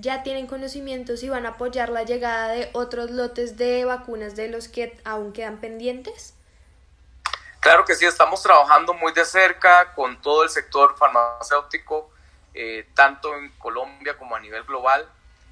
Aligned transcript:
ya 0.00 0.22
tienen 0.22 0.46
conocimientos 0.46 1.22
y 1.24 1.28
van 1.28 1.44
a 1.44 1.50
apoyar 1.50 1.88
la 1.88 2.04
llegada 2.04 2.48
de 2.48 2.70
otros 2.72 3.10
lotes 3.10 3.56
de 3.56 3.84
vacunas 3.84 4.36
de 4.36 4.48
los 4.48 4.68
que 4.68 4.96
aún 5.04 5.32
quedan 5.32 5.58
pendientes? 5.58 6.34
Claro 7.60 7.84
que 7.84 7.96
sí, 7.96 8.06
estamos 8.06 8.40
trabajando 8.42 8.94
muy 8.94 9.12
de 9.12 9.24
cerca 9.24 9.92
con 9.94 10.22
todo 10.22 10.44
el 10.44 10.50
sector 10.50 10.96
farmacéutico, 10.96 12.10
eh, 12.54 12.88
tanto 12.94 13.34
en 13.34 13.50
Colombia 13.58 14.16
como 14.16 14.36
a 14.36 14.40
nivel 14.40 14.62
global. 14.62 15.08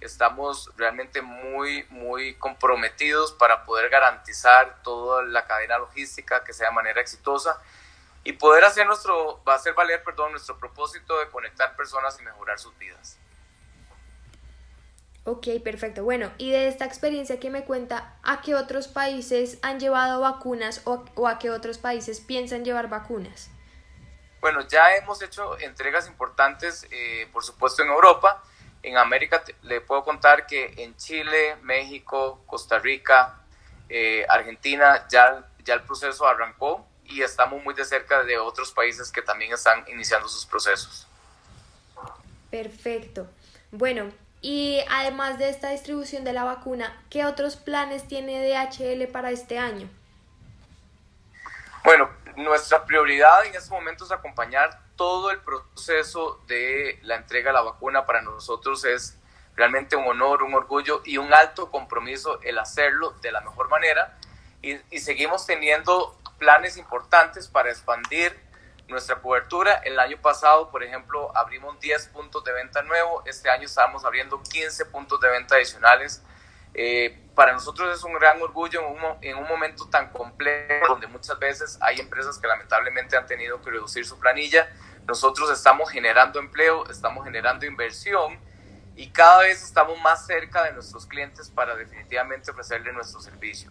Estamos 0.00 0.70
realmente 0.76 1.20
muy, 1.20 1.84
muy 1.90 2.34
comprometidos 2.36 3.32
para 3.32 3.64
poder 3.64 3.90
garantizar 3.90 4.80
toda 4.84 5.24
la 5.24 5.48
cadena 5.48 5.78
logística 5.78 6.44
que 6.44 6.52
sea 6.52 6.68
de 6.68 6.74
manera 6.76 7.00
exitosa 7.00 7.60
y 8.22 8.34
poder 8.34 8.64
hacer 8.64 8.86
nuestro, 8.86 9.42
hacer 9.46 9.74
valer, 9.74 10.04
perdón, 10.04 10.30
nuestro 10.30 10.56
propósito 10.56 11.18
de 11.18 11.28
conectar 11.30 11.74
personas 11.74 12.16
y 12.20 12.22
mejorar 12.22 12.60
sus 12.60 12.78
vidas. 12.78 13.18
Ok, 15.28 15.46
perfecto. 15.62 16.04
Bueno, 16.04 16.32
y 16.38 16.52
de 16.52 16.68
esta 16.68 16.86
experiencia 16.86 17.38
que 17.38 17.50
me 17.50 17.62
cuenta, 17.62 18.14
¿a 18.22 18.40
qué 18.40 18.54
otros 18.54 18.88
países 18.88 19.58
han 19.60 19.78
llevado 19.78 20.22
vacunas 20.22 20.80
o, 20.86 21.04
a 21.26 21.38
qué 21.38 21.50
otros 21.50 21.76
países 21.76 22.20
piensan 22.20 22.64
llevar 22.64 22.88
vacunas? 22.88 23.50
Bueno, 24.40 24.66
ya 24.66 24.96
hemos 24.96 25.20
hecho 25.20 25.58
entregas 25.58 26.08
importantes, 26.08 26.86
eh, 26.90 27.28
por 27.30 27.44
supuesto, 27.44 27.82
en 27.82 27.90
Europa. 27.90 28.42
En 28.82 28.96
América 28.96 29.44
le 29.64 29.82
puedo 29.82 30.02
contar 30.02 30.46
que 30.46 30.72
en 30.78 30.96
Chile, 30.96 31.56
México, 31.60 32.42
Costa 32.46 32.78
Rica, 32.78 33.38
eh, 33.90 34.24
Argentina, 34.30 35.06
ya, 35.10 35.46
ya 35.62 35.74
el 35.74 35.82
proceso 35.82 36.26
arrancó 36.26 36.86
y 37.04 37.20
estamos 37.20 37.62
muy 37.62 37.74
de 37.74 37.84
cerca 37.84 38.24
de 38.24 38.38
otros 38.38 38.72
países 38.72 39.12
que 39.12 39.20
también 39.20 39.52
están 39.52 39.84
iniciando 39.88 40.26
sus 40.26 40.46
procesos. 40.46 41.06
Perfecto. 42.50 43.28
Bueno, 43.70 44.10
y 44.40 44.80
además 44.90 45.38
de 45.38 45.48
esta 45.48 45.70
distribución 45.70 46.24
de 46.24 46.32
la 46.32 46.44
vacuna, 46.44 46.96
¿qué 47.10 47.24
otros 47.24 47.56
planes 47.56 48.06
tiene 48.06 48.40
DHL 48.48 49.10
para 49.10 49.30
este 49.30 49.58
año? 49.58 49.88
Bueno, 51.84 52.08
nuestra 52.36 52.84
prioridad 52.84 53.46
en 53.46 53.54
este 53.54 53.70
momento 53.70 54.04
es 54.04 54.12
acompañar 54.12 54.80
todo 54.96 55.30
el 55.30 55.40
proceso 55.40 56.40
de 56.46 56.98
la 57.02 57.16
entrega 57.16 57.50
de 57.50 57.54
la 57.54 57.62
vacuna. 57.62 58.04
Para 58.04 58.22
nosotros 58.22 58.84
es 58.84 59.16
realmente 59.56 59.96
un 59.96 60.06
honor, 60.06 60.42
un 60.42 60.54
orgullo 60.54 61.02
y 61.04 61.18
un 61.18 61.32
alto 61.32 61.70
compromiso 61.70 62.40
el 62.42 62.58
hacerlo 62.58 63.12
de 63.22 63.32
la 63.32 63.40
mejor 63.40 63.68
manera. 63.68 64.16
Y, 64.62 64.76
y 64.90 65.00
seguimos 65.00 65.46
teniendo 65.46 66.16
planes 66.38 66.76
importantes 66.76 67.48
para 67.48 67.70
expandir 67.70 68.38
nuestra 68.88 69.16
cobertura. 69.20 69.74
El 69.84 69.98
año 69.98 70.20
pasado, 70.20 70.70
por 70.70 70.82
ejemplo, 70.82 71.30
abrimos 71.36 71.78
10 71.80 72.08
puntos 72.08 72.42
de 72.44 72.52
venta 72.52 72.82
nuevos. 72.82 73.22
Este 73.26 73.48
año 73.50 73.64
estamos 73.64 74.04
abriendo 74.04 74.42
15 74.42 74.86
puntos 74.86 75.20
de 75.20 75.28
venta 75.28 75.56
adicionales. 75.56 76.22
Eh, 76.74 77.24
para 77.34 77.52
nosotros 77.52 77.96
es 77.96 78.04
un 78.04 78.14
gran 78.14 78.40
orgullo 78.42 78.80
en 78.80 78.86
un, 78.86 79.18
en 79.22 79.36
un, 79.36 79.48
momento 79.48 79.88
tan 79.88 80.10
complejo 80.10 80.88
donde 80.88 81.06
muchas 81.06 81.38
veces 81.38 81.78
hay 81.80 81.98
empresas 81.98 82.38
que 82.38 82.46
lamentablemente 82.46 83.16
han 83.16 83.26
tenido 83.26 83.60
que 83.62 83.70
reducir 83.70 84.04
su 84.04 84.18
planilla. 84.18 84.68
Nosotros 85.06 85.50
estamos 85.50 85.90
generando 85.90 86.38
empleo, 86.38 86.88
estamos 86.90 87.24
generando 87.24 87.64
inversión 87.64 88.38
y 88.96 89.10
cada 89.10 89.40
vez 89.40 89.62
estamos 89.62 90.00
más 90.00 90.26
cerca 90.26 90.64
de 90.64 90.72
nuestros 90.72 91.06
clientes 91.06 91.48
para 91.50 91.76
definitivamente 91.76 92.50
ofrecerle 92.50 92.92
nuestro 92.92 93.20
servicio. 93.20 93.70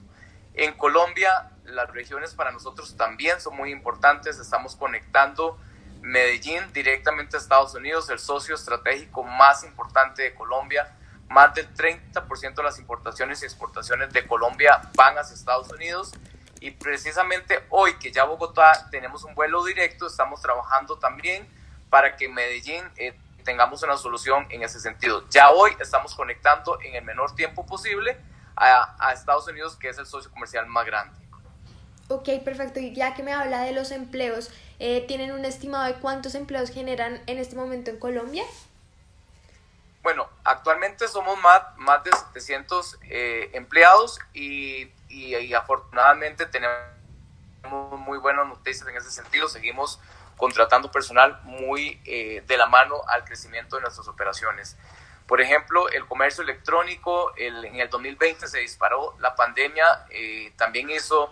En 0.54 0.74
Colombia, 0.74 1.52
las 1.78 1.90
regiones 1.92 2.34
para 2.34 2.52
nosotros 2.52 2.98
también 2.98 3.40
son 3.40 3.56
muy 3.56 3.72
importantes. 3.72 4.40
Estamos 4.40 4.76
conectando 4.76 5.58
Medellín 6.02 6.62
directamente 6.74 7.38
a 7.38 7.40
Estados 7.40 7.76
Unidos, 7.76 8.10
el 8.10 8.20
socio 8.20 8.56
estratégico 8.56 9.24
más 9.24 9.64
importante 9.64 10.24
de 10.24 10.34
Colombia. 10.34 10.94
Más 11.30 11.54
del 11.54 11.74
30% 11.74 12.56
de 12.56 12.64
las 12.64 12.80
importaciones 12.80 13.42
y 13.44 13.46
exportaciones 13.46 14.12
de 14.12 14.26
Colombia 14.26 14.82
van 14.96 15.18
hacia 15.18 15.36
Estados 15.36 15.70
Unidos. 15.72 16.14
Y 16.60 16.72
precisamente 16.72 17.64
hoy 17.70 17.94
que 18.00 18.12
ya 18.12 18.24
Bogotá 18.24 18.88
tenemos 18.90 19.24
un 19.24 19.36
vuelo 19.36 19.64
directo, 19.64 20.08
estamos 20.08 20.42
trabajando 20.42 20.98
también 20.98 21.48
para 21.90 22.16
que 22.16 22.28
Medellín 22.28 22.84
eh, 22.96 23.16
tengamos 23.44 23.84
una 23.84 23.98
solución 23.98 24.48
en 24.50 24.64
ese 24.64 24.80
sentido. 24.80 25.26
Ya 25.30 25.52
hoy 25.52 25.72
estamos 25.80 26.16
conectando 26.16 26.82
en 26.82 26.96
el 26.96 27.04
menor 27.04 27.36
tiempo 27.36 27.66
posible 27.66 28.18
a, 28.58 29.14
Estados 29.14 29.48
Unidos, 29.48 29.76
que 29.76 29.90
es 29.90 29.98
el 29.98 30.06
socio 30.06 30.32
comercial 30.32 30.66
más 30.68 30.86
grande. 30.86 31.16
Ok, 32.10 32.30
perfecto. 32.44 32.80
Y 32.80 32.94
ya 32.94 33.14
que 33.14 33.24
me 33.24 33.34
habla 33.34 33.62
de 33.62 33.74
los 33.74 33.92
empleos, 33.92 34.50
eh, 34.80 35.06
¿tienen 35.08 35.32
un 35.32 35.46
estimado 35.46 35.86
de 35.86 35.96
cuántos 35.96 36.36
empleos 36.36 36.70
generan 36.70 37.22
en 37.28 37.38
este 37.38 37.56
momento 37.56 37.92
en 37.92 38.00
Colombia? 38.00 38.44
Bueno, 40.04 40.30
actualmente 40.46 41.08
somos 41.10 41.38
más, 41.42 41.62
más 41.76 42.04
de 42.04 42.12
700 42.12 43.00
eh, 43.10 43.50
empleados 43.54 44.20
y, 44.34 44.90
y, 45.10 45.54
afortunadamente 45.54 46.46
tenemos 46.46 46.78
muy 48.00 48.18
buenas 48.18 48.48
noticias 48.48 48.88
en 48.88 48.96
ese 48.96 49.12
sentido. 49.12 49.50
Seguimos 49.50 50.00
contratando 50.38 50.92
personal 50.92 51.40
muy 51.44 52.00
eh, 52.06 52.44
de 52.48 52.58
la 52.58 52.68
mano 52.68 53.02
al 53.08 53.26
crecimiento 53.26 53.76
de 53.76 53.82
nuestras 53.82 54.08
operaciones. 54.08 54.78
Por 55.28 55.42
ejemplo, 55.42 55.90
el 55.90 56.06
comercio 56.06 56.42
electrónico 56.44 57.34
en 57.36 57.76
el 57.76 57.90
2020 57.90 58.48
se 58.48 58.60
disparó, 58.60 59.14
la 59.20 59.36
pandemia 59.36 60.06
eh, 60.10 60.54
también 60.56 60.90
hizo, 60.90 61.30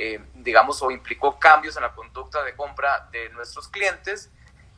eh, 0.00 0.20
digamos, 0.32 0.80
o 0.80 0.92
implicó 0.92 1.40
cambios 1.40 1.76
en 1.76 1.82
la 1.82 1.92
conducta 1.92 2.44
de 2.44 2.54
compra 2.54 3.08
de 3.10 3.30
nuestros 3.30 3.66
clientes 3.66 4.30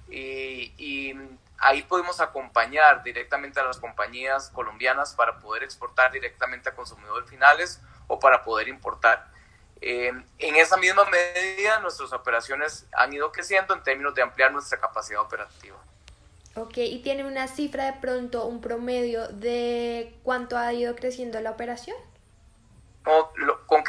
y, 0.08 1.14
ahí 1.58 1.82
pudimos 1.82 2.22
acompañar 2.22 3.03
directamente 3.03 3.60
a 3.60 3.64
las 3.64 3.76
compañías 3.76 4.48
colombianas 4.48 5.14
para 5.14 5.38
poder 5.38 5.62
exportar 5.62 6.10
directamente 6.10 6.70
a 6.70 6.75
consumidores 6.75 7.28
finales 7.28 7.82
o 8.06 8.19
para 8.19 8.42
poder 8.42 8.69
importar. 8.69 9.28
Eh, 9.82 10.10
en 10.38 10.56
esa 10.56 10.78
misma 10.78 11.04
medida, 11.04 11.80
nuestras 11.80 12.14
operaciones 12.14 12.86
han 12.94 13.12
ido 13.12 13.30
creciendo 13.30 13.75
en 13.75 13.82
términos 13.82 14.14
de 14.14 14.22
ampliar 14.22 14.50
nuestra 14.53 14.80
capacidad 14.80 15.20
operativa. 15.20 15.76
Ok, 16.56 16.78
y 16.78 17.03
tiene 17.03 17.26
una 17.26 17.47
cifra 17.47 17.84
de 17.84 18.00
pronto, 18.00 18.47
un 18.47 18.62
promedio 18.62 19.28
de 19.28 20.19
cuánto 20.22 20.56
ha 20.56 20.72
ido 20.72 20.97
creciendo 20.97 21.38
la 21.42 21.50
operación. 21.50 21.97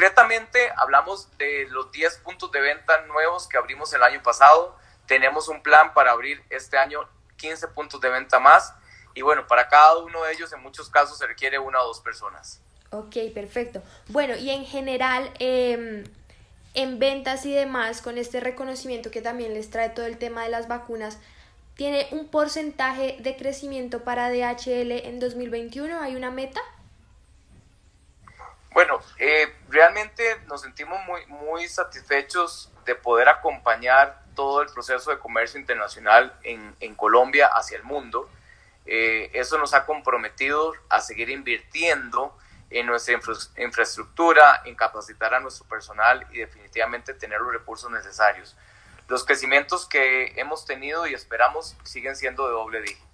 Concretamente 0.02 0.72
hablamos 0.78 1.28
de 1.38 1.68
los 1.70 1.92
10 1.92 2.22
puntos 2.24 2.52
de 2.52 2.60
venta 2.60 3.06
nuevos 3.06 3.48
que 3.48 3.60
abrimos 3.60 3.94
el 3.94 4.02
año 4.02 4.20
pasado. 4.24 4.76
Tenemos 5.06 5.48
un 5.48 5.62
plan 5.62 5.94
para 5.94 6.10
abrir 6.10 6.42
este 6.50 6.76
año 6.76 7.08
15 7.38 7.68
puntos 7.68 8.02
de 8.02 8.10
venta 8.10 8.40
más. 8.40 8.74
Y 9.14 9.22
bueno, 9.22 9.46
para 9.46 9.68
cada 9.68 9.98
uno 9.98 10.24
de 10.24 10.34
ellos 10.34 10.52
en 10.54 10.64
muchos 10.64 10.90
casos 10.90 11.20
se 11.20 11.28
requiere 11.28 11.60
una 11.60 11.80
o 11.82 11.86
dos 11.86 12.02
personas. 12.02 12.64
Ok, 12.90 13.16
perfecto. 13.32 13.84
Bueno, 14.08 14.36
y 14.36 14.50
en 14.50 14.66
general, 14.66 15.32
em, 15.38 16.04
en 16.74 16.98
ventas 16.98 17.46
y 17.46 17.54
demás, 17.54 18.02
con 18.02 18.18
este 18.18 18.40
reconocimiento 18.40 19.12
que 19.12 19.22
también 19.22 19.54
les 19.54 19.70
trae 19.70 19.90
todo 19.90 20.08
el 20.08 20.18
tema 20.18 20.42
de 20.42 20.50
las 20.50 20.68
vacunas, 20.68 21.20
tiene 21.76 22.08
un 22.10 22.28
porcentaje 22.28 23.18
de 23.20 23.38
crecimiento 23.38 24.04
para 24.04 24.32
DHL 24.32 25.06
en 25.06 25.20
2021? 25.20 26.02
¿Hay 26.02 26.16
una 26.16 26.32
meta? 26.32 26.60
Bueno, 28.74 29.00
eh, 29.20 29.54
realmente 29.70 30.40
nos 30.48 30.62
sentimos 30.62 31.00
muy, 31.06 31.26
muy 31.28 31.68
satisfechos 31.68 32.72
de 32.86 32.96
poder 32.96 33.30
acompañar 33.30 34.24
todo 34.36 34.62
el 34.62 34.70
proceso 34.70 35.12
de 35.12 35.20
comercio 35.20 35.60
internacional 35.60 36.34
en, 36.44 36.76
en 36.80 36.96
Colombia 36.96 37.48
hacia 37.48 37.78
el 37.78 37.84
mundo. 37.84 38.30
Eh, 38.86 39.30
eso 39.34 39.58
nos 39.58 39.74
ha 39.74 39.86
comprometido 39.86 40.74
a 40.90 41.02
seguir 41.02 41.30
invirtiendo 41.30 42.38
en 42.70 42.86
nuestra 42.86 43.20
infraestructura, 43.58 44.62
en 44.64 44.76
capacitar 44.76 45.34
a 45.34 45.42
nuestro 45.42 45.68
personal 45.68 46.26
y 46.32 46.38
definitivamente 46.38 47.14
tener 47.14 47.42
los 47.42 47.52
recursos 47.52 47.92
necesarios 47.92 48.56
los 49.12 49.26
crecimientos 49.26 49.86
que 49.88 50.34
hemos 50.38 50.66
tenido 50.66 51.06
y 51.06 51.14
esperamos 51.14 51.76
siguen 51.84 52.16
siendo 52.16 52.46
de 52.46 52.54
doble 52.54 52.82
dígito. 52.82 53.11